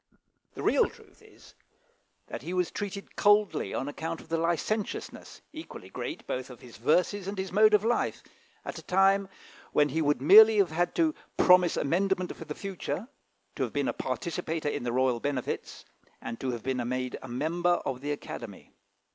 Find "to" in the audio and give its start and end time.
10.95-11.13, 13.55-13.61, 16.39-16.49